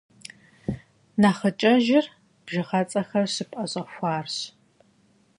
[1.21, 2.05] Нэхъыкӏэжыр
[2.45, 4.35] бжыгъэцӏэхэр щыпӏэщӏэхуарщ.